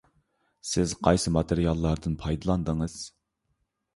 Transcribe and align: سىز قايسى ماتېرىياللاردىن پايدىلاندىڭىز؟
سىز 0.69 0.93
قايسى 1.07 1.33
ماتېرىياللاردىن 1.35 2.17
پايدىلاندىڭىز؟ 2.23 2.95